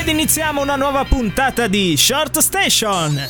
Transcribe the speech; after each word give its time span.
Ed 0.00 0.08
iniziamo 0.08 0.62
una 0.62 0.76
nuova 0.76 1.04
puntata 1.04 1.66
di 1.66 1.94
Short 1.94 2.38
Station. 2.38 3.22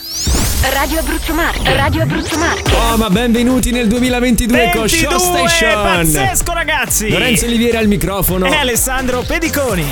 Radio 0.72 1.00
Abruzzo 1.00 1.35
Marche, 1.35 1.74
Radio 1.74 2.03
Abruzzo 2.03 2.38
Marche. 2.38 2.72
Oh, 2.72 2.96
ma 2.96 3.11
benvenuti 3.11 3.72
nel 3.72 3.88
2022 3.88 4.71
con 4.72 4.83
22, 4.87 4.88
Short 5.19 5.48
Station. 5.48 5.83
pazzesco 5.83 6.53
ragazzi. 6.53 7.11
Lorenzo 7.11 7.46
Olivieri 7.46 7.77
al 7.77 7.88
microfono. 7.88 8.46
e 8.46 8.54
Alessandro 8.54 9.25
Pediconi. 9.27 9.85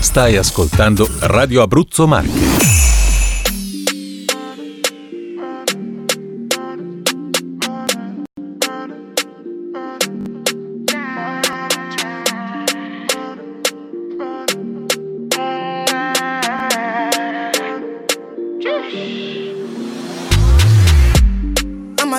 Stai 0.00 0.36
ascoltando 0.36 1.08
Radio 1.20 1.62
Abruzzo 1.62 2.08
Marche. 2.08 2.41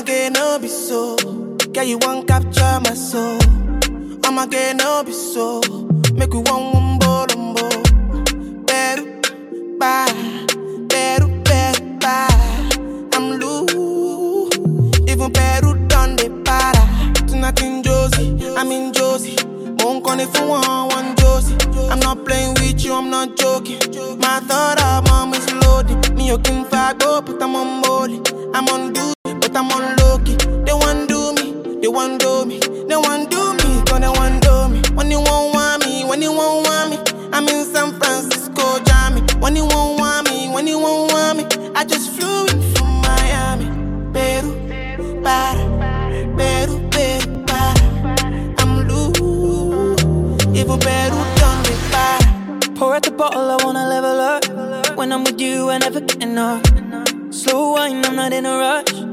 I'ma 0.05 0.29
no 0.29 0.59
be 0.59 0.67
so. 0.67 1.15
Girl, 1.71 1.83
you 1.85 1.97
won't 2.01 2.27
capture 2.27 2.79
my 2.83 2.93
soul. 2.93 3.39
I'ma 4.25 4.45
no 4.75 5.03
be 5.05 5.13
so. 5.13 5.61
Make 6.13 6.33
we 6.33 6.39
one 6.39 6.73
one 6.73 6.99
bolombo. 6.99 7.69
Better, 8.65 9.05
bye. 9.79 10.11
Better, 10.89 11.27
better, 11.43 11.83
bye. 12.01 12.69
I'm 13.13 13.39
loose. 13.39 14.57
Even 15.09 15.31
better 15.31 15.73
done 15.87 16.17
the 16.17 16.29
para. 16.43 17.25
Tonight 17.25 17.61
in 17.61 17.81
Josie, 17.81 18.55
I'm 18.57 18.71
in 18.73 18.91
Josie. 18.91 19.37
Won't 19.79 20.03
call 20.03 20.19
if 20.19 20.37
you 20.37 20.47
want 20.47 20.91
one 20.93 21.15
Josie. 21.15 21.55
I'm 21.89 21.99
not 21.99 22.25
playing 22.25 22.55
with 22.55 22.83
you, 22.83 22.93
I'm 22.93 23.09
not 23.09 23.37
joking. 23.37 23.79
My 24.19 24.41
thought 24.41 24.81
of 24.81 25.07
mom 25.07 25.33
is 25.33 25.49
loaded. 25.53 26.13
Me, 26.15 26.27
you 26.27 26.37
can 26.39 26.63
go, 26.97 27.21
but 27.21 27.41
I'm 27.41 27.55
on 27.55 27.81
molly. 27.81 28.21
I'm 28.53 28.67
on 28.67 28.91
duty, 28.91 29.12
but 29.53 29.59
I'm 29.59 29.71
on 29.71 29.95
low 29.97 30.17
key. 30.19 30.35
They 30.65 30.73
want 30.73 31.09
do 31.09 31.33
me, 31.33 31.79
they 31.81 31.87
want 31.87 32.21
do 32.21 32.45
me, 32.45 32.59
they 32.59 32.95
want 32.95 33.29
do 33.29 33.53
me, 33.53 33.83
cause 33.85 33.99
they 33.99 34.09
want 34.09 34.41
do 34.41 34.69
me. 34.69 34.81
When 34.95 35.11
you 35.11 35.19
won't 35.21 35.53
want 35.53 35.85
me, 35.85 36.03
when 36.05 36.21
you 36.21 36.31
won't 36.31 36.67
want 36.67 36.89
me, 36.91 36.97
I'm 37.31 37.47
in 37.47 37.65
San 37.65 37.93
Francisco, 37.99 38.79
Jammy. 38.85 39.21
When 39.39 39.55
you 39.55 39.65
won't 39.65 39.99
want 39.99 40.29
me, 40.29 40.49
when 40.49 40.67
you 40.67 40.79
won't 40.79 41.11
want 41.11 41.37
me, 41.37 41.71
I 41.75 41.85
just 41.85 42.11
flew 42.11 42.45
in 42.47 42.61
from 42.73 43.01
Miami. 43.01 43.67
Peru, 44.13 45.21
para, 45.21 45.63
Peru, 46.37 46.89
Peru, 46.89 47.43
para. 47.45 47.83
I'm 48.59 48.87
loose, 48.87 50.03
even 50.57 50.79
Peru 50.79 51.19
done 51.39 51.61
me 51.63 51.75
para. 51.91 52.73
Pour 52.75 52.95
out 52.95 53.03
the 53.03 53.11
bottle, 53.11 53.51
I 53.51 53.63
wanna 53.63 53.87
level 53.87 54.19
up. 54.19 54.97
When 54.97 55.11
I'm 55.11 55.23
with 55.23 55.39
you, 55.39 55.69
I 55.69 55.77
never 55.77 56.01
get 56.01 56.23
enough. 56.23 56.63
Slow 57.31 57.73
wine, 57.73 58.05
I'm 58.05 58.15
not 58.15 58.31
in 58.33 58.45
a 58.45 58.57
rush. 58.57 59.12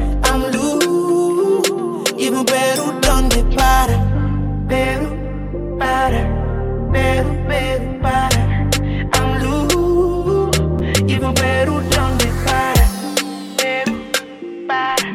Even 2.23 2.45
Peru 2.45 2.99
donde 3.01 3.43
para. 3.55 3.97
Peru, 4.67 5.09
para, 5.79 6.21
Peru, 6.91 7.35
Peru, 7.47 7.99
para. 7.99 8.69
I'm 9.15 9.41
loose, 9.41 10.59
even 11.11 11.33
Peru 11.33 11.81
donde 11.89 12.27
para. 12.45 12.85
Peru, 13.57 13.95
para, 14.67 15.07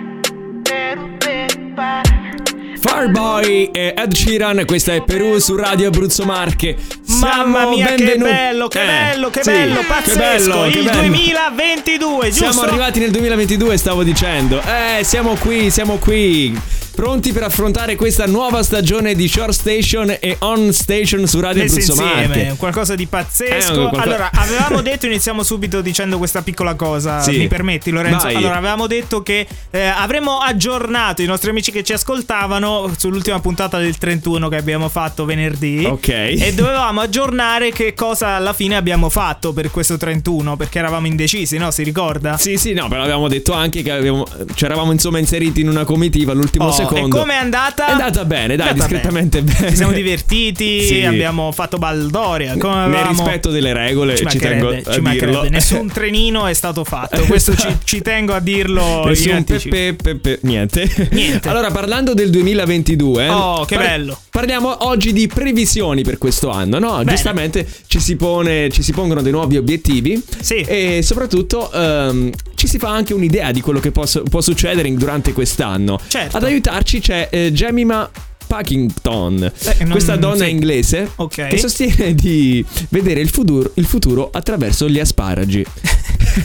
Peru, 0.65 1.17
Peru, 1.21 1.75
para. 1.77 2.37
Fireboy 2.77 3.71
e 3.73 3.95
Ed 3.97 4.13
Sheeran, 4.13 4.65
questa 4.67 4.93
è 4.93 5.05
Perù 5.05 5.39
su 5.39 5.55
Radio 5.55 5.87
Abruzzo 5.87 6.25
Marche. 6.25 6.77
Mamma 7.21 7.59
Siamo 7.61 7.71
mia, 7.77 7.87
che 7.87 7.95
benvenu- 7.97 8.29
bello, 8.31 8.69
che 8.69 8.83
Eh, 8.83 8.87
bello, 8.87 9.31
che 9.31 9.43
sì, 9.43 9.51
bello, 9.51 9.81
che 9.81 9.85
pazzesco. 9.87 10.19
bello, 10.19 10.63
che 10.71 10.79
il 10.79 10.85
bello. 10.85 11.01
2022, 11.01 12.29
giusto? 12.31 12.45
Siamo 12.53 12.61
arrivati 12.69 12.99
nel 13.01 13.11
2022, 13.11 13.77
stavo 13.77 14.03
dicendo. 14.03 14.61
Eh, 14.63 15.03
siamo 15.05 15.35
qui, 15.35 15.71
siamo 15.71 15.97
qui. 15.97 16.59
Pronti 16.97 17.31
per 17.35 17.43
affrontare 17.43 17.95
questa 17.95 18.25
nuova 18.25 18.63
stagione 18.63 19.15
di 19.15 19.29
Short 19.29 19.51
Station 19.53 20.17
e 20.19 20.37
On 20.41 20.73
Station 20.73 21.27
su 21.27 21.41
Radio 21.41 21.65
Messi 21.65 21.83
Abruzzo 21.83 22.03
insieme, 22.03 22.55
qualcosa 22.57 22.95
di 22.95 23.05
pazzesco. 23.05 23.73
Eh, 23.73 23.75
qualcosa- 23.75 24.03
Allora, 24.03 24.31
avevamo 24.33 24.81
detto, 24.81 25.05
iniziamo 25.05 25.43
subito 25.43 25.83
dicendo 25.83 26.17
questa 26.17 26.41
piccola 26.41 26.75
cosa. 26.75 27.21
Sì. 27.21 27.37
Mi 27.37 27.49
permetti, 27.49 27.91
Lorenzo? 27.91 28.25
Vai. 28.25 28.37
Allora, 28.37 28.57
avevamo 28.57 28.87
detto 28.87 29.23
che 29.23 29.47
eh, 29.73 29.83
avremmo 29.85 30.39
aggiornato 30.39 31.21
i 31.21 31.27
nostri 31.27 31.51
amici 31.51 31.71
che 31.71 31.85
ci 31.85 31.93
ascoltavano 31.93 32.91
sull'ultima 32.97 33.41
puntata 33.41 33.77
del 33.77 33.99
31 33.99 34.49
che 34.49 34.57
abbiamo 34.57 34.89
fatto 34.89 35.27
venerdì. 35.27 35.85
Ok. 35.85 36.09
E 36.09 36.53
dovevamo 36.55 37.03
aggiornare 37.07 37.71
che 37.73 37.95
cosa 37.95 38.29
alla 38.37 38.53
fine 38.53 38.77
abbiamo 38.77 39.09
fatto 39.09 39.53
per 39.53 39.71
questo 39.71 39.97
31, 39.97 40.57
perché 40.57 40.79
eravamo 40.79 41.07
indecisi, 41.07 41.57
no? 41.57 41.71
Si 41.71 41.83
ricorda? 41.83 42.37
Sì, 42.37 42.57
sì, 42.57 42.73
no, 42.73 42.89
però 42.89 43.03
avevamo 43.03 43.29
detto 43.29 43.53
anche 43.53 43.83
che 43.83 43.91
avevamo, 43.93 44.27
ci 44.55 44.65
eravamo 44.65 44.93
insomma 44.93 45.19
inseriti 45.19 45.61
in 45.61 45.69
una 45.69 45.85
comitiva 45.85 46.33
all'ultimo 46.33 46.67
Oh, 46.67 46.73
secondo. 46.73 47.17
E 47.17 47.21
com'è 47.21 47.35
andata? 47.35 47.87
È 47.89 47.91
andata 47.93 48.25
bene, 48.25 48.57
dai, 48.57 48.69
andata 48.69 48.89
discretamente 48.89 49.43
bene. 49.43 49.69
Ci 49.71 49.77
siamo 49.77 49.93
divertiti, 49.93 50.83
Sì. 50.87 51.05
abbiamo 51.05 51.53
fatto 51.53 51.79
baldoria. 51.79 52.57
Come 52.57 52.75
Nel 52.75 52.85
avevamo- 52.85 53.11
rispetto 53.11 53.51
delle 53.51 53.73
regole, 53.73 54.17
Ci 54.17 54.27
ci, 54.29 54.39
tengo 54.39 54.69
a 54.69 54.93
ci 54.93 55.01
dirlo. 55.01 55.43
Nessun 55.49 55.89
trenino 55.93 56.47
è 56.47 56.55
stato 56.55 56.85
fatto. 56.85 57.23
Questo 57.25 57.55
ci, 57.57 57.69
ci 57.85 58.03
tengo 58.03 58.35
a 58.35 58.41
dirlo 58.41 59.05
Nessun 59.07 59.45
pepe, 59.45 59.95
pepe, 59.95 60.39
niente. 60.43 61.09
Niente. 61.11 61.49
Allora, 61.57 61.71
parlando 61.71 62.13
del 62.15 62.31
2022, 62.31 63.29
Oh, 63.29 63.65
che 63.65 63.77
bello. 63.77 64.19
Parliamo 64.31 64.87
oggi 64.87 65.13
di 65.13 65.27
previsioni 65.29 66.03
per 66.03 66.19
questo 66.19 66.51
anno, 66.51 66.79
no? 66.79 66.96
Giustamente 67.05 67.67
ci 67.87 68.01
si, 68.01 68.17
pone, 68.17 68.71
ci 68.71 68.83
si 68.83 68.93
pongono 68.93 69.23
dei 69.23 69.33
nuovi 69.33 69.57
obiettivi. 69.57 70.23
Sì. 70.41 70.57
E 70.57 71.01
soprattutto 71.03 71.71
ehm, 71.73 72.31
ci 72.55 72.67
si 72.67 72.79
fa 72.79 72.91
anche 72.91 73.15
un'idea 73.15 73.51
di 73.53 73.61
quello 73.61 73.81
che 73.81 73.91
posso- 73.93 74.23
può 74.23 74.41
succedere 74.41 74.93
durante 74.95 75.33
quest'anno. 75.33 75.99
Certo. 76.09 76.37
Ad 76.37 76.45
aiutarci 76.45 77.01
c'è 77.01 77.29
eh, 77.31 77.53
Jemima 77.53 78.09
Packington, 78.47 79.43
Eh, 79.43 79.77
non- 79.81 79.91
questa 79.91 80.15
donna 80.17 80.45
sì. 80.45 80.51
inglese 80.51 81.11
Ok. 81.17 81.49
che 81.49 81.59
sostiene 81.59 82.15
di 82.15 82.65
vedere 82.91 83.21
il 83.21 83.29
futuro, 83.29 83.73
il 83.75 83.85
futuro 83.87 84.31
attraverso 84.33 84.89
gli 84.89 85.01
asparagi. 85.01 85.65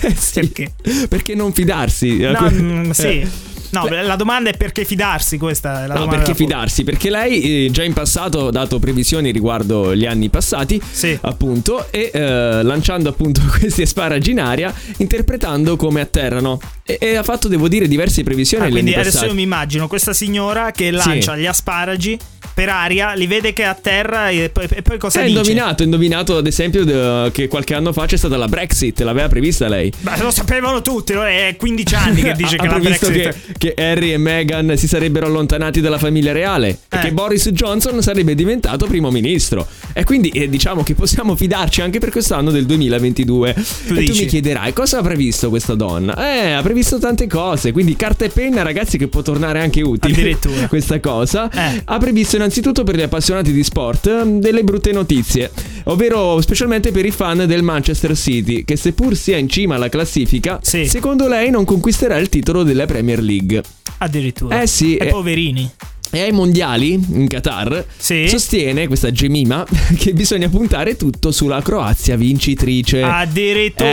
Eh 0.01 0.15
sì. 0.17 0.39
Perché? 0.39 0.71
Perché 1.07 1.35
non 1.35 1.53
fidarsi? 1.53 2.17
No, 2.17 2.49
mm, 2.51 2.89
sì. 2.91 3.27
No, 3.71 3.87
la 3.87 4.15
domanda 4.15 4.49
è 4.49 4.57
perché 4.57 4.85
fidarsi, 4.85 5.37
questa 5.37 5.83
è 5.83 5.87
la 5.87 5.93
No, 5.95 6.07
perché 6.07 6.35
fidarsi? 6.35 6.83
Perché 6.83 7.09
lei 7.09 7.65
eh, 7.65 7.71
già 7.71 7.83
in 7.83 7.93
passato 7.93 8.47
ha 8.47 8.51
dato 8.51 8.79
previsioni 8.79 9.31
riguardo 9.31 9.95
gli 9.95 10.05
anni 10.05 10.29
passati, 10.29 10.81
Sì. 10.91 11.17
appunto, 11.21 11.87
e 11.91 12.11
eh, 12.13 12.63
lanciando 12.63 13.09
appunto 13.09 13.41
questi 13.59 13.83
asparagi 13.83 14.31
in 14.31 14.39
aria, 14.39 14.73
interpretando 14.97 15.75
come 15.75 16.01
atterrano. 16.01 16.59
E, 16.83 16.97
e 16.99 17.15
ha 17.15 17.23
fatto, 17.23 17.47
devo 17.47 17.67
dire, 17.67 17.87
diverse 17.87 18.23
previsioni 18.23 18.65
Ah, 18.65 18.69
quindi 18.69 18.91
adesso 18.93 19.07
io 19.09 19.13
passati. 19.19 19.35
mi 19.35 19.41
immagino 19.43 19.87
questa 19.87 20.13
signora 20.13 20.71
che 20.71 20.89
lancia 20.91 21.37
gli 21.37 21.45
asparagi 21.45 22.17
per 22.53 22.67
aria, 22.67 23.13
li 23.13 23.27
vede 23.27 23.53
che 23.53 23.61
è 23.63 23.65
a 23.65 23.75
terra 23.79 24.29
e 24.29 24.49
poi, 24.49 24.65
e 24.69 24.81
poi 24.81 24.97
cosa 24.97 25.19
Ha 25.19 25.23
dice? 25.23 25.37
indovinato, 25.37 25.83
ha 25.83 25.85
indovinato 25.85 26.37
ad 26.37 26.47
esempio 26.47 26.83
de- 26.83 27.29
che 27.31 27.47
qualche 27.47 27.73
anno 27.75 27.93
fa 27.93 28.05
c'è 28.07 28.17
stata 28.17 28.35
la 28.35 28.47
Brexit, 28.47 28.99
l'aveva 29.01 29.29
prevista 29.29 29.69
lei. 29.69 29.91
Beh, 29.99 30.17
lo 30.17 30.31
sapevano 30.31 30.81
tutti, 30.81 31.13
è 31.13 31.55
15 31.57 31.95
anni 31.95 32.21
che 32.21 32.33
dice 32.35 32.55
ha 32.55 32.61
che 32.61 32.67
la 32.67 32.73
previsto 32.79 33.09
Brexit... 33.09 33.57
che, 33.57 33.73
che 33.73 33.81
Harry 33.81 34.11
e 34.11 34.17
Meghan 34.17 34.75
si 34.75 34.87
sarebbero 34.87 35.27
allontanati 35.27 35.79
dalla 35.79 35.97
famiglia 35.99 36.33
reale 36.33 36.67
e 36.89 36.97
Eh. 36.97 36.99
che 36.99 37.11
Boris 37.13 37.47
Johnson 37.51 38.01
sarebbe 38.01 38.35
diventato 38.35 38.85
primo 38.85 39.11
ministro. 39.11 39.65
E 39.93 40.03
quindi 40.03 40.29
eh, 40.29 40.49
diciamo 40.49 40.83
che 40.83 40.93
possiamo 40.93 41.35
fidarci 41.37 41.81
anche 41.81 41.99
per 41.99 42.09
quest'anno 42.11 42.51
del 42.51 42.65
2022. 42.65 43.49
e 43.51 43.63
tu 43.87 43.93
dici? 43.93 44.23
mi 44.23 44.25
chiederai 44.27 44.73
cosa 44.73 44.97
ha 44.97 45.01
previsto 45.01 45.47
questa 45.49 45.75
donna? 45.75 46.15
Eh, 46.17 46.51
ha 46.51 46.61
previsto 46.61 46.79
tante 46.99 47.27
cose, 47.27 47.71
quindi 47.71 47.95
carta 47.95 48.25
e 48.25 48.29
penna 48.29 48.61
ragazzi 48.61 48.97
che 48.97 49.07
può 49.07 49.21
tornare 49.21 49.59
anche 49.59 49.81
utile. 49.81 50.13
Addirittura. 50.13 50.67
questa 50.69 50.99
cosa. 50.99 51.49
Eh. 51.49 51.81
Ha 51.85 51.97
previsto 51.97 52.35
innanzitutto 52.35 52.83
per 52.83 52.95
gli 52.95 53.01
appassionati 53.01 53.51
di 53.51 53.63
sport 53.63 54.07
ehm, 54.07 54.39
delle 54.39 54.63
brutte 54.63 54.91
notizie, 54.91 55.51
ovvero 55.85 56.39
specialmente 56.41 56.91
per 56.91 57.05
i 57.05 57.11
fan 57.11 57.45
del 57.47 57.63
Manchester 57.63 58.15
City, 58.15 58.63
che 58.65 58.75
seppur 58.75 59.15
sia 59.15 59.37
in 59.37 59.47
cima 59.49 59.75
alla 59.75 59.89
classifica, 59.89 60.59
Sì. 60.61 60.85
secondo 60.87 61.27
lei 61.27 61.49
non 61.49 61.65
conquisterà 61.65 62.17
il 62.17 62.29
titolo 62.29 62.63
della 62.63 62.85
Premier 62.85 63.21
League. 63.21 63.61
Addirittura. 63.99 64.61
Eh 64.61 64.67
sì, 64.67 64.95
E 64.97 65.07
eh. 65.07 65.09
poverini. 65.09 65.69
E 66.13 66.19
ai 66.21 66.31
mondiali 66.31 66.93
in 66.93 67.27
Qatar 67.27 67.85
Sì. 67.97 68.27
sostiene 68.27 68.87
questa 68.87 69.11
Gemima 69.11 69.65
che 69.97 70.13
bisogna 70.13 70.49
puntare 70.49 70.97
tutto 70.97 71.31
sulla 71.31 71.61
Croazia 71.61 72.15
vincitrice. 72.17 73.01
Addirittura. 73.01 73.89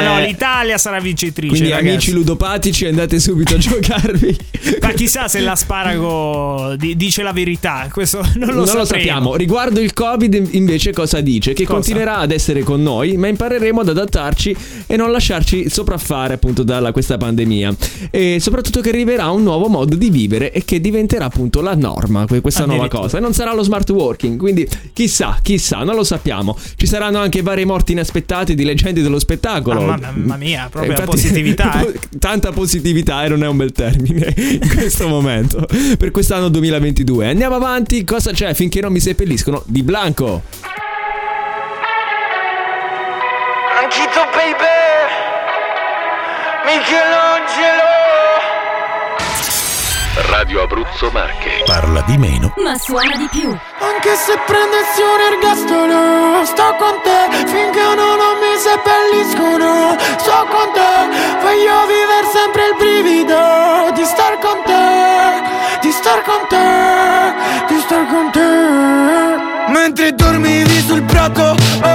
Eh. 0.00 0.02
No, 0.04 0.14
no, 0.14 0.20
l'Italia 0.26 0.76
sarà 0.78 1.00
vincitrice. 1.00 1.48
Quindi 1.48 1.70
ragazzi. 1.70 1.88
amici 1.90 2.12
ludopatici 2.12 2.86
andate 2.86 3.18
subito 3.18 3.54
a 3.54 3.58
giocarvi. 3.58 4.36
Ma 4.82 4.92
chissà 4.92 5.26
se 5.28 5.40
l'asparago 5.40 6.74
di- 6.76 6.96
dice 6.96 7.22
la 7.22 7.32
verità. 7.32 7.88
Questo 7.90 8.18
non 8.36 8.48
lo 8.48 8.54
non 8.54 8.66
sapremo. 8.66 8.78
lo 8.78 8.84
sappiamo. 8.84 9.36
Riguardo 9.36 9.80
il 9.80 9.92
Covid, 9.92 10.48
invece, 10.52 10.92
cosa 10.92 11.20
dice? 11.20 11.52
Che 11.54 11.64
Cosa? 11.64 11.74
continuerà 11.74 12.18
ad 12.18 12.30
essere 12.32 12.62
con 12.62 12.82
noi, 12.82 13.16
ma 13.16 13.26
impareremo 13.28 13.80
ad 13.80 13.88
adattarci 13.88 14.56
e 14.86 14.96
non 14.96 15.10
lasciarci 15.10 15.68
sopraffare 15.70 16.34
appunto 16.34 16.62
da 16.62 16.92
questa 16.92 17.16
pandemia. 17.16 17.74
E 18.10 18.38
soprattutto 18.40 18.80
che 18.80 18.90
arriverà 18.90 19.30
un 19.30 19.42
nuovo 19.42 19.68
modo 19.68 19.96
di 19.96 20.10
vivere 20.10 20.52
e 20.52 20.64
che 20.64 20.80
diventerà 20.80 21.24
appunto 21.26 21.53
la 21.60 21.74
norma, 21.74 22.26
que- 22.26 22.40
questa 22.40 22.64
nuova 22.66 22.88
cosa. 22.88 23.18
E 23.18 23.20
non 23.20 23.32
sarà 23.34 23.52
lo 23.54 23.62
smart 23.62 23.88
working, 23.90 24.38
quindi 24.38 24.68
chissà, 24.92 25.38
chissà, 25.42 25.78
non 25.84 25.94
lo 25.94 26.04
sappiamo. 26.04 26.56
Ci 26.76 26.86
saranno 26.86 27.18
anche 27.18 27.42
varie 27.42 27.64
morti 27.64 27.92
inaspettate 27.92 28.54
di 28.54 28.64
leggende 28.64 29.02
dello 29.02 29.18
spettacolo. 29.18 29.80
Ah, 29.90 29.98
mamma- 29.98 30.36
mia, 30.36 30.68
proprio 30.70 30.92
la 30.92 30.98
Infatti- 31.00 31.10
positività, 31.20 31.80
eh. 31.80 31.98
Tanta 32.18 32.52
positività 32.52 33.24
e 33.24 33.28
non 33.28 33.42
è 33.44 33.46
un 33.46 33.56
bel 33.56 33.72
termine 33.72 34.32
in 34.36 34.68
questo 34.74 35.08
momento 35.08 35.66
per 35.98 36.10
quest'anno 36.10 36.48
2022. 36.48 37.28
Andiamo 37.28 37.54
avanti, 37.56 38.04
cosa 38.04 38.32
c'è 38.32 38.54
finché 38.54 38.80
non 38.80 38.92
mi 38.92 39.00
seppelliscono 39.00 39.62
di 39.66 39.82
Blanco? 39.82 40.42
Anchito 43.82 44.20
baby 44.32 44.72
Michelangelo 46.64 47.92
Radio 50.16 50.62
Abruzzo 50.62 51.10
Marche. 51.10 51.62
Parla 51.64 52.00
di 52.02 52.16
meno 52.16 52.54
Ma 52.58 52.78
suona 52.78 53.16
di 53.16 53.26
più. 53.30 53.48
Anche 53.50 54.14
se 54.14 54.38
prendessi 54.46 55.02
un 55.02 55.20
ergastolo 55.32 56.44
Sto 56.44 56.76
con 56.78 57.00
te 57.02 57.46
finché 57.46 57.82
no, 57.96 58.14
non 58.14 58.38
mi 58.38 58.54
seppelliscono 58.56 59.96
Sto 60.18 60.46
con 60.50 60.70
te 60.72 60.92
Voglio 61.42 61.86
vivere 61.86 62.26
sempre 62.32 62.68
il 62.68 62.76
brivido 62.78 63.90
Di 63.92 64.04
star 64.04 64.38
con 64.38 64.62
te 64.64 65.80
Di 65.80 65.90
star 65.90 66.22
con 66.22 66.46
te 66.48 67.74
Di 67.74 67.80
star 67.80 68.06
con 68.06 68.30
te 68.30 69.72
Mentre 69.72 70.14
dormivi 70.14 70.80
sul 70.80 71.02
prato 71.02 71.56
oh 71.82 71.93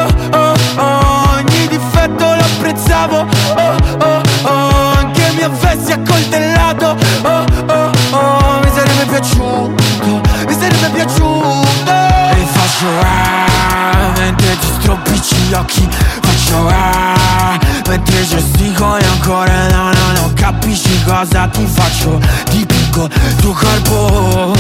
gli 15.50 15.54
occhi 15.54 15.90
Faccio 16.22 16.68
ah 16.68 17.60
Mentre 17.88 18.26
gestico 18.26 18.98
e 18.98 19.06
ancora 19.06 19.68
no 19.70 19.92
no 19.92 20.12
no 20.14 20.32
Capisci 20.36 21.04
cosa 21.04 21.48
ti 21.48 21.66
faccio? 21.66 22.20
Dipingo 22.52 23.10
tuo 23.42 23.54
corpo 23.54 24.56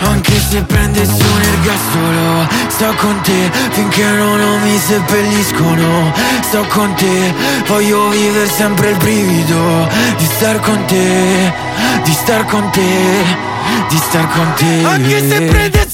Anche 0.00 0.40
se 0.50 0.60
prendessi 0.62 1.22
un 1.22 1.40
ergastolo 1.40 2.48
Sto 2.68 2.94
con 2.96 3.20
te 3.22 3.50
finché 3.70 4.04
no, 4.04 4.36
non 4.36 4.60
mi 4.62 4.78
seppelliscono. 4.78 6.12
Sto 6.40 6.64
con 6.68 6.94
te 6.94 7.34
Voglio 7.66 8.08
vivere 8.08 8.48
sempre 8.48 8.90
il 8.90 8.96
brivido 8.96 9.88
Di 10.16 10.24
star 10.24 10.60
con 10.60 10.84
te 10.86 11.52
Di 12.04 12.12
star 12.12 12.44
con 12.44 12.70
te 12.70 13.24
Di 13.88 13.96
star 13.96 14.28
con 14.28 14.52
te. 14.56 14.84
Anche 14.84 15.28
se 15.28 15.40
prendessi 15.42 15.87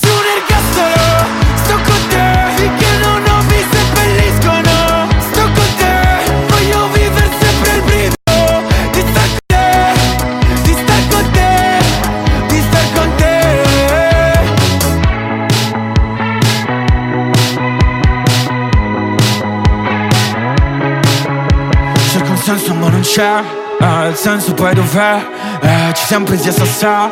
c'è 23.14 23.44
eh, 23.80 24.08
Il 24.08 24.16
senso 24.16 24.54
poi 24.54 24.74
dov'è? 24.74 25.24
Eh, 25.60 25.92
ci 25.94 26.04
siamo 26.04 26.24
presi 26.24 26.48
a 26.48 27.10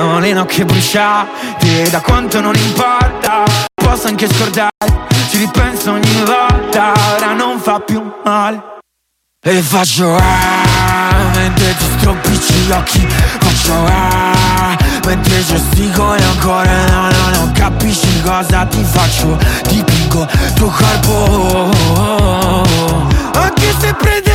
Ho 0.00 0.18
le 0.20 0.32
nocche 0.32 0.64
bruciate 0.64 1.90
Da 1.90 2.00
quanto 2.00 2.40
non 2.40 2.54
importa 2.54 3.42
Posso 3.74 4.06
anche 4.06 4.28
scordare 4.32 4.70
Ci 5.30 5.38
ripenso 5.38 5.92
ogni 5.92 6.22
volta 6.24 6.92
Ora 7.16 7.32
non 7.32 7.58
fa 7.58 7.80
più 7.80 8.00
male 8.24 8.70
e 9.44 9.60
faccio 9.60 10.14
ah, 10.14 11.32
mentre 11.34 11.74
ti 11.76 11.84
stropicci 11.98 12.52
gli 12.52 12.70
occhi 12.70 13.04
Faccio 13.40 13.74
ah, 13.74 14.76
mentre 15.04 15.44
gestico 15.44 16.14
e 16.14 16.22
ancora 16.22 16.86
no, 16.86 17.10
no, 17.10 17.28
no 17.30 17.50
Capisci 17.52 18.22
cosa 18.22 18.64
ti 18.66 18.84
faccio 18.84 19.36
Dipingo 19.66 20.28
tuo 20.54 20.68
corpo 20.68 21.70
Anche 23.34 23.74
se 23.80 23.92
prendessi 23.94 24.31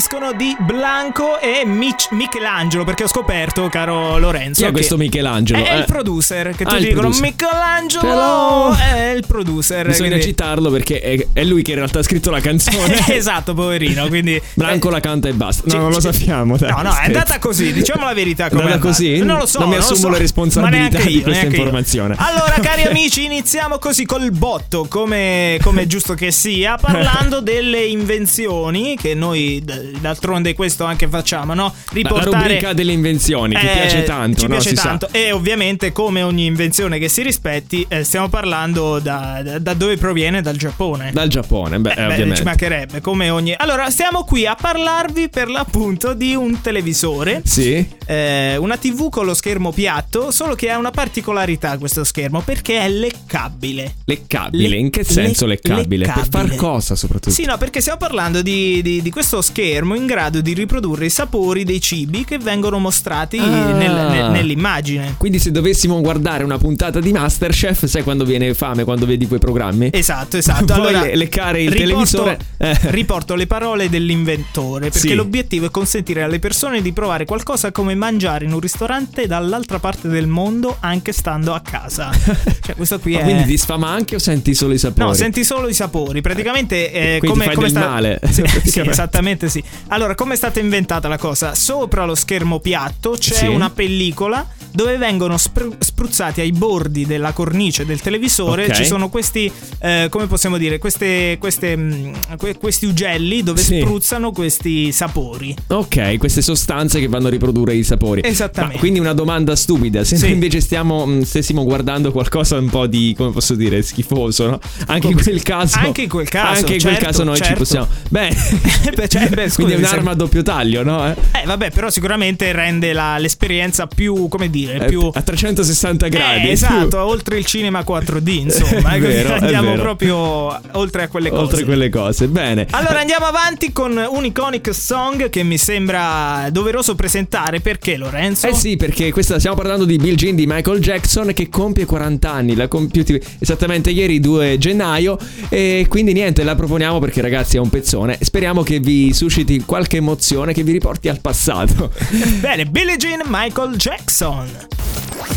mi 0.00 0.06
seppelliscono 0.06 0.32
di 0.32 0.56
Blanco 0.60 1.38
e 1.40 1.64
Mich- 1.66 2.08
Michelangelo, 2.12 2.84
perché 2.84 3.04
ho 3.04 3.08
scoperto, 3.08 3.68
caro 3.68 4.16
Lorenzo, 4.18 4.62
Chi 4.62 4.66
è 4.68 4.72
questo 4.72 4.96
Michelangelo? 4.96 5.62
È 5.62 5.74
Eh, 5.74 5.78
il 5.78 5.84
producer 5.84 6.54
che 6.56 6.64
Ah, 6.64 6.68
ti 6.70 6.76
il 6.76 6.80
dicono 6.88 7.00
producer. 7.10 7.22
Michelangelo 7.26 8.08
Hello. 8.08 8.76
è 8.76 9.08
il 9.14 9.24
producer. 9.26 9.86
Bisogna 9.88 10.08
quindi- 10.08 10.26
citarlo 10.26 10.70
perché 10.70 11.00
è, 11.00 11.26
è 11.34 11.44
lui 11.44 11.60
che 11.62 11.72
in 11.72 11.76
realtà 11.76 11.98
ha 11.98 12.02
scritto 12.02 12.30
la 12.30 12.40
canzone. 12.40 12.96
esatto, 13.14 13.52
poverino. 13.52 14.08
Quindi 14.08 14.40
Blanco 14.54 14.88
eh, 14.88 14.92
la 14.92 15.00
canta 15.00 15.28
e 15.28 15.32
basta. 15.34 15.62
No, 15.66 15.70
ci- 15.70 15.76
non 15.76 15.90
lo 15.90 16.00
sappiamo. 16.00 16.56
dai, 16.56 16.70
No, 16.70 16.76
no, 16.82 16.88
è 16.88 16.92
scherzo. 16.92 17.06
andata 17.06 17.38
così. 17.38 17.72
Diciamo 17.72 18.04
la 18.06 18.14
verità. 18.14 18.46
È 18.46 18.50
andata 18.54 18.78
così? 18.78 19.18
Non 19.18 19.36
lo 19.38 19.46
so. 19.46 19.58
Non 19.60 19.68
mi 19.68 19.76
assumo 19.76 19.96
so. 19.98 20.08
la 20.08 20.16
responsabilità 20.18 20.78
neanche 20.78 21.06
di 21.08 21.16
io, 21.16 21.22
questa 21.22 21.40
neanche 21.42 21.56
io. 21.56 21.62
informazione. 21.62 22.14
Allora, 22.18 22.54
cari 22.62 22.82
amici, 22.88 23.24
iniziamo 23.24 23.78
così 23.78 24.06
col 24.06 24.30
botto, 24.32 24.86
come, 24.88 25.58
come 25.60 25.82
è 25.82 25.86
giusto 25.86 26.14
che 26.14 26.30
sia, 26.30 26.76
parlando 26.76 27.40
delle 27.42 27.84
invenzioni 27.84 28.96
che 28.96 29.14
noi 29.14 29.62
d'altronde 29.98 30.54
questo 30.54 30.84
anche 30.84 31.08
facciamo, 31.08 31.54
no? 31.54 31.72
Riportare... 31.92 32.30
La 32.30 32.38
rubrica 32.38 32.72
delle 32.72 32.92
invenzioni, 32.92 33.54
ti 33.54 33.66
eh, 33.66 33.70
piace 33.72 34.02
tanto, 34.04 34.40
Ci 34.40 34.46
no? 34.46 34.50
piace 34.52 34.68
si 34.70 34.74
tanto. 34.74 35.08
Sa. 35.10 35.18
E 35.18 35.32
ovviamente, 35.32 35.92
come 35.92 36.22
ogni 36.22 36.46
invenzione 36.46 36.98
che 36.98 37.08
si 37.08 37.22
rispetti, 37.22 37.84
eh, 37.88 38.04
stiamo 38.04 38.28
parlando 38.28 38.98
da, 38.98 39.42
da, 39.58 39.74
dove 39.74 39.96
proviene? 39.96 40.42
Dal 40.42 40.56
Giappone. 40.56 41.10
Dal 41.12 41.28
Giappone, 41.28 41.78
beh, 41.78 41.92
eh, 41.92 42.04
ovviamente. 42.04 42.36
ci 42.36 42.42
mancherebbe, 42.42 43.00
come 43.00 43.30
ogni... 43.30 43.54
Allora, 43.56 43.90
stiamo 43.90 44.24
qui 44.24 44.46
a 44.46 44.54
parlarvi 44.54 45.28
per 45.28 45.48
l'appunto 45.48 46.14
di 46.14 46.34
un 46.34 46.60
televisore. 46.60 47.42
Sì. 47.44 47.86
Eh, 48.06 48.56
una 48.56 48.76
TV 48.76 49.08
con 49.08 49.24
lo 49.24 49.34
schermo 49.34 49.72
piatto, 49.72 50.30
solo 50.30 50.54
che 50.54 50.70
ha 50.70 50.78
una 50.78 50.90
particolarità 50.90 51.78
questo 51.78 52.04
schermo, 52.04 52.40
perché 52.40 52.80
è 52.80 52.88
leccabile. 52.88 53.94
Leccabile? 54.04 54.68
Le- 54.68 54.76
In 54.76 54.90
che 54.90 55.04
senso 55.04 55.46
le- 55.46 55.52
leccabile? 55.62 56.06
leccabile? 56.06 56.28
Per 56.28 56.48
far 56.48 56.56
cosa 56.56 56.94
soprattutto? 56.94 57.34
Sì, 57.34 57.44
no, 57.44 57.56
perché 57.58 57.80
stiamo 57.80 57.98
parlando 57.98 58.42
di, 58.42 58.80
di, 58.82 59.02
di, 59.02 59.10
questo 59.10 59.42
schermo 59.42 59.68
in 59.78 60.06
grado 60.06 60.40
di 60.40 60.52
riprodurre 60.52 61.06
i 61.06 61.10
sapori 61.10 61.64
dei 61.64 61.80
cibi 61.80 62.24
che 62.24 62.38
vengono 62.38 62.78
mostrati 62.78 63.38
ah. 63.38 63.72
nel, 63.72 63.90
nel, 63.90 64.30
nell'immagine. 64.30 65.14
Quindi 65.16 65.38
se 65.38 65.50
dovessimo 65.50 66.00
guardare 66.00 66.44
una 66.44 66.58
puntata 66.58 67.00
di 67.00 67.12
Masterchef, 67.12 67.86
sai 67.86 68.02
quando 68.02 68.24
viene 68.24 68.54
fame, 68.54 68.84
quando 68.84 69.06
vedi 69.06 69.26
quei 69.26 69.38
programmi? 69.38 69.90
Esatto, 69.92 70.36
esatto. 70.36 70.72
Allora, 70.80 71.04
leccare 71.14 71.62
il 71.62 71.70
riporto, 71.70 71.88
televisore. 71.90 72.38
Eh. 72.56 72.78
Riporto 72.90 73.34
le 73.34 73.46
parole 73.46 73.88
dell'inventore, 73.90 74.88
perché 74.90 75.08
sì. 75.08 75.14
l'obiettivo 75.14 75.66
è 75.66 75.70
consentire 75.70 76.22
alle 76.22 76.38
persone 76.38 76.80
di 76.80 76.92
provare 76.92 77.24
qualcosa 77.24 77.70
come 77.70 77.94
mangiare 77.94 78.44
in 78.44 78.52
un 78.52 78.60
ristorante 78.60 79.26
dall'altra 79.26 79.78
parte 79.78 80.08
del 80.08 80.26
mondo 80.26 80.76
anche 80.80 81.12
stando 81.12 81.52
a 81.52 81.60
casa. 81.60 82.10
cioè, 82.60 82.74
questo 82.76 82.98
qui 82.98 83.12
Ma 83.12 83.20
è... 83.20 83.22
Quindi 83.24 83.44
ti 83.44 83.58
sfama 83.58 83.88
anche 83.88 84.14
o 84.14 84.18
senti 84.18 84.54
solo 84.54 84.72
i 84.72 84.78
sapori? 84.78 85.06
No, 85.06 85.12
senti 85.12 85.44
solo 85.44 85.68
i 85.68 85.74
sapori. 85.74 86.20
Praticamente 86.20 86.92
eh, 86.92 87.20
come, 87.24 87.44
fai 87.44 87.54
come 87.54 87.68
del 87.68 87.76
sta... 87.76 87.88
male. 87.88 88.20
Sì, 88.30 88.44
sì, 88.64 88.80
esattamente 88.80 89.48
sì. 89.48 89.59
Allora, 89.88 90.14
come 90.14 90.34
è 90.34 90.36
stata 90.36 90.60
inventata 90.60 91.08
la 91.08 91.18
cosa? 91.18 91.54
Sopra 91.54 92.04
lo 92.04 92.14
schermo 92.14 92.60
piatto 92.60 93.16
c'è 93.18 93.34
sì. 93.34 93.46
una 93.46 93.70
pellicola 93.70 94.46
dove 94.72 94.96
vengono 94.96 95.36
spr- 95.36 95.76
spruzzati 95.78 96.40
ai 96.40 96.52
bordi 96.52 97.06
della 97.06 97.32
cornice 97.32 97.84
del 97.84 98.00
televisore. 98.00 98.64
Okay. 98.64 98.76
Ci 98.76 98.84
sono 98.84 99.08
questi, 99.08 99.50
eh, 99.80 100.06
come 100.10 100.26
possiamo 100.26 100.56
dire, 100.56 100.78
queste, 100.78 101.36
queste, 101.38 101.76
mh, 101.76 101.82
mm, 101.82 102.14
que- 102.36 102.56
questi 102.56 102.86
ugelli 102.86 103.42
dove 103.42 103.60
sì. 103.60 103.80
spruzzano 103.80 104.32
questi 104.32 104.92
sapori. 104.92 105.54
Ok, 105.68 106.18
queste 106.18 106.42
sostanze 106.42 107.00
che 107.00 107.08
vanno 107.08 107.26
a 107.26 107.30
riprodurre 107.30 107.74
i 107.74 107.82
sapori. 107.82 108.22
Esattamente. 108.24 108.74
Ma 108.74 108.80
quindi 108.80 108.98
una 108.98 109.12
domanda 109.12 109.56
stupida. 109.56 110.04
Se 110.04 110.16
sì. 110.16 110.30
invece 110.30 110.60
stiamo, 110.60 111.06
mm, 111.06 111.22
stessimo 111.22 111.64
guardando 111.64 112.12
qualcosa 112.12 112.56
un 112.56 112.68
po' 112.68 112.86
di, 112.86 113.14
come 113.16 113.30
posso 113.30 113.54
dire, 113.54 113.82
schifoso, 113.82 114.48
no? 114.50 114.60
Anche 114.86 115.08
in 115.08 115.20
quel 115.20 115.42
caso. 115.42 115.78
Anche 115.78 116.02
in 116.02 116.08
quel 116.08 116.28
caso. 116.28 116.58
Anche 116.60 116.74
in 116.74 116.80
certo, 116.80 116.96
quel 116.96 117.10
caso 117.10 117.24
noi 117.24 117.36
certo. 117.36 117.52
ci 117.52 117.58
possiamo. 117.58 117.86
Beh, 118.08 118.36
beh, 118.94 119.08
cioè, 119.08 119.28
beh 119.28 119.48
scusi, 119.48 119.54
quindi 119.54 119.72
è 119.74 119.76
un'arma 119.76 120.12
a 120.12 120.14
doppio 120.14 120.42
taglio, 120.42 120.82
no? 120.82 121.06
Eh? 121.08 121.16
eh, 121.42 121.46
vabbè, 121.46 121.70
però 121.70 121.90
sicuramente 121.90 122.50
rende 122.52 122.92
la, 122.92 123.18
l'esperienza 123.18 123.86
più, 123.86 124.28
come 124.28 124.48
dire 124.48 124.59
dire, 124.66 124.84
eh, 124.84 124.88
più... 124.88 125.10
A 125.12 125.22
360 125.22 126.08
gradi. 126.08 126.48
Eh, 126.48 126.52
esatto, 126.52 127.02
oltre 127.04 127.38
il 127.38 127.44
cinema 127.44 127.80
4D, 127.80 128.28
insomma. 128.28 128.92
è 128.92 129.00
vero, 129.00 129.34
andiamo 129.34 129.74
proprio 129.74 130.60
oltre 130.72 131.04
a 131.04 131.08
quelle 131.08 131.30
cose. 131.30 131.42
Oltre 131.42 131.64
quelle 131.64 131.88
cose, 131.88 132.28
bene. 132.28 132.66
Allora 132.70 133.00
andiamo 133.00 133.26
avanti 133.26 133.72
con 133.72 133.96
un 133.96 134.24
iconic 134.24 134.74
song 134.74 135.30
che 135.30 135.42
mi 135.42 135.58
sembra 135.58 136.48
doveroso 136.50 136.94
presentare. 136.94 137.60
Perché 137.60 137.96
Lorenzo? 137.96 138.46
Eh 138.46 138.54
sì, 138.54 138.76
perché 138.76 139.12
questa 139.12 139.38
stiamo 139.38 139.56
parlando 139.56 139.84
di 139.84 139.96
Bill 139.96 140.14
Jean 140.14 140.34
di 140.34 140.46
Michael 140.46 140.80
Jackson 140.80 141.32
che 141.32 141.48
compie 141.48 141.84
40 141.84 142.30
anni, 142.30 142.54
l'ha 142.54 142.68
compiuti 142.68 143.20
esattamente 143.38 143.90
ieri 143.90 144.20
2 144.20 144.58
gennaio 144.58 145.18
e 145.48 145.86
quindi 145.88 146.12
niente, 146.12 146.42
la 146.42 146.54
proponiamo 146.54 146.98
perché 146.98 147.20
ragazzi 147.20 147.56
è 147.56 147.60
un 147.60 147.68
pezzone. 147.68 148.18
Speriamo 148.20 148.62
che 148.62 148.80
vi 148.80 149.12
susciti 149.12 149.60
qualche 149.64 149.98
emozione 149.98 150.52
che 150.52 150.62
vi 150.62 150.72
riporti 150.72 151.08
al 151.08 151.20
passato. 151.20 151.92
Bene, 152.40 152.66
Billie 152.66 152.96
Jean 152.96 153.22
Michael 153.26 153.76
Jackson. 153.76 154.49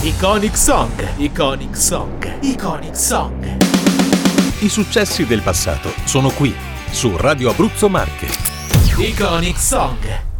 Iconic 0.01 0.55
Song, 0.57 0.91
Iconic 1.17 1.75
Song, 1.75 2.37
Iconic 2.41 2.95
Song. 2.95 3.57
I 4.59 4.69
successi 4.69 5.25
del 5.25 5.41
passato 5.41 5.93
sono 6.05 6.29
qui, 6.29 6.53
su 6.91 7.15
Radio 7.17 7.49
Abruzzo 7.49 7.89
Marche. 7.89 8.27
Iconic 8.97 9.57
Song. 9.57 10.32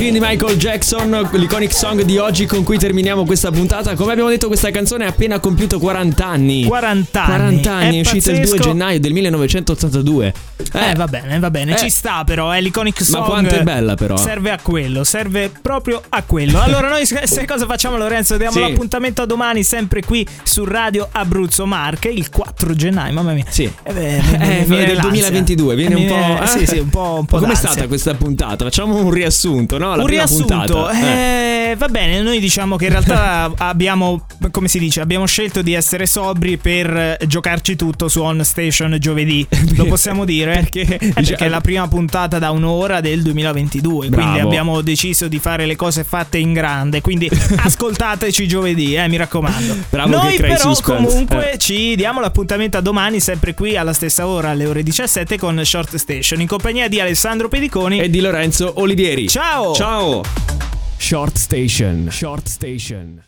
Michael 0.00 0.56
Jackson, 0.56 1.28
l'iconic 1.32 1.72
song 1.74 2.02
di 2.02 2.18
oggi 2.18 2.46
con 2.46 2.62
cui 2.62 2.78
terminiamo 2.78 3.24
questa 3.24 3.50
puntata. 3.50 3.96
Come 3.96 4.12
abbiamo 4.12 4.30
detto, 4.30 4.46
questa 4.46 4.70
canzone 4.70 5.04
ha 5.04 5.08
appena 5.08 5.40
compiuto 5.40 5.80
40 5.80 6.24
anni. 6.24 6.64
40 6.64 7.24
anni. 7.24 7.32
40 7.32 7.72
anni, 7.72 7.94
è, 7.96 7.98
è 7.98 8.00
uscita 8.02 8.30
il 8.30 8.46
2 8.46 8.58
gennaio 8.58 9.00
del 9.00 9.12
1982. 9.12 10.32
Eh, 10.72 10.90
eh 10.90 10.94
va 10.94 11.06
bene, 11.06 11.38
va 11.40 11.50
bene, 11.50 11.74
eh. 11.74 11.78
ci 11.78 11.90
sta 11.90 12.22
però, 12.24 12.52
è 12.52 12.60
l'iconic 12.60 13.02
song. 13.02 13.22
Ma 13.22 13.26
quanto 13.26 13.54
è 13.56 13.62
bella 13.64 13.96
però. 13.96 14.16
Serve 14.16 14.52
a 14.52 14.58
quello, 14.62 15.02
serve 15.02 15.50
proprio 15.60 16.00
a 16.08 16.22
quello. 16.22 16.60
Allora 16.60 16.88
noi 16.88 17.04
se 17.04 17.44
cosa 17.44 17.66
facciamo 17.66 17.96
Lorenzo? 17.96 18.36
Diamo 18.36 18.52
sì. 18.52 18.60
l'appuntamento 18.60 19.22
a 19.22 19.26
domani 19.26 19.64
sempre 19.64 20.02
qui 20.02 20.24
su 20.44 20.64
Radio 20.64 21.08
Abruzzo 21.10 21.66
Marche 21.66 22.08
il 22.08 22.30
4 22.30 22.72
gennaio, 22.74 23.12
mamma 23.12 23.32
mia. 23.32 23.44
Sì. 23.48 23.64
Eh, 23.82 23.92
beh, 23.92 24.16
eh, 24.62 24.64
del 24.64 25.00
2022, 25.00 25.74
viene 25.74 25.94
un 25.96 26.06
po'... 26.06 26.42
Eh, 26.44 26.46
sì, 26.46 26.66
sì, 26.66 26.78
un 26.78 26.88
po', 26.88 27.16
un 27.18 27.26
po 27.26 27.38
Com'è 27.38 27.56
stata 27.56 27.86
questa 27.88 28.14
puntata? 28.14 28.64
Facciamo 28.64 28.96
un 28.96 29.10
riassunto, 29.10 29.76
no? 29.76 29.87
La 29.96 30.02
un 30.02 30.08
riassunto. 30.08 30.90
Eh, 30.90 31.57
va 31.76 31.88
bene, 31.88 32.20
noi 32.20 32.40
diciamo 32.40 32.76
che 32.76 32.84
in 32.84 32.90
realtà 32.90 33.52
abbiamo, 33.58 34.26
come 34.50 34.68
si 34.68 34.78
dice, 34.78 35.00
abbiamo 35.00 35.26
scelto 35.26 35.62
di 35.62 35.72
essere 35.74 36.06
sobri 36.06 36.56
per 36.56 37.16
giocarci 37.26 37.76
tutto 37.76 38.08
su 38.08 38.22
On 38.22 38.44
Station 38.44 38.96
giovedì. 38.98 39.46
Lo 39.76 39.84
possiamo 39.86 40.24
dire? 40.24 40.66
perché, 40.70 40.98
eh, 40.98 41.12
perché 41.12 41.36
è 41.36 41.48
la 41.48 41.60
prima 41.60 41.86
puntata 41.88 42.38
da 42.38 42.50
un'ora 42.50 43.00
del 43.00 43.22
2022. 43.22 44.08
Bravo. 44.08 44.22
Quindi 44.22 44.40
abbiamo 44.40 44.80
deciso 44.80 45.28
di 45.28 45.38
fare 45.38 45.66
le 45.66 45.76
cose 45.76 46.04
fatte 46.04 46.38
in 46.38 46.52
grande. 46.52 47.00
Quindi 47.00 47.30
ascoltateci 47.56 48.46
giovedì, 48.46 48.94
eh, 48.94 49.08
mi 49.08 49.16
raccomando. 49.16 49.76
Bravo 49.88 50.10
Noi 50.10 50.36
però 50.36 50.74
suspense. 50.74 51.06
comunque 51.06 51.52
eh. 51.52 51.58
ci 51.58 51.96
diamo 51.96 52.20
l'appuntamento 52.20 52.76
a 52.76 52.80
domani, 52.80 53.20
sempre 53.20 53.54
qui 53.54 53.76
alla 53.76 53.92
stessa 53.92 54.26
ora, 54.26 54.50
alle 54.50 54.66
ore 54.66 54.82
17, 54.82 55.38
con 55.38 55.60
Short 55.64 55.96
Station, 55.96 56.40
in 56.40 56.46
compagnia 56.46 56.88
di 56.88 57.00
Alessandro 57.00 57.48
Pediconi 57.48 58.00
e 58.00 58.10
di 58.10 58.20
Lorenzo 58.20 58.72
Olivieri. 58.76 59.28
Ciao! 59.28 59.74
Ciao! 59.74 60.67
Short 60.98 61.38
Station. 61.38 62.10
Short 62.10 62.48
Station. 62.48 63.22